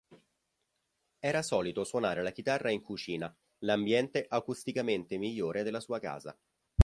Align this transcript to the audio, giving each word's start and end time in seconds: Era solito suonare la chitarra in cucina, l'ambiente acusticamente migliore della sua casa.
Era 1.19 1.43
solito 1.43 1.83
suonare 1.83 2.23
la 2.23 2.31
chitarra 2.31 2.71
in 2.71 2.81
cucina, 2.81 3.31
l'ambiente 3.59 4.25
acusticamente 4.27 5.17
migliore 5.19 5.61
della 5.61 5.79
sua 5.79 5.99
casa. 5.99 6.35